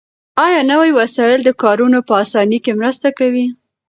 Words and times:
آیا 0.45 0.61
نوي 0.71 0.91
وسایل 0.99 1.39
د 1.45 1.49
کارونو 1.63 1.99
په 2.07 2.13
اسانۍ 2.23 2.59
کې 2.65 2.73
مرسته 2.79 3.07
کوي؟ 3.19 3.45